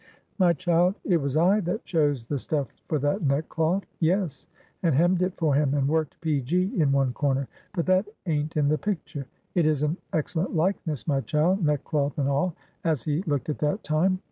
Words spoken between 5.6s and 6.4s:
and worked